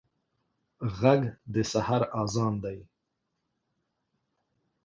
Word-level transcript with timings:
غږ 0.97 1.21
د 1.53 1.55
سحر 1.71 2.01
اذان 2.21 2.53
دی 2.63 2.79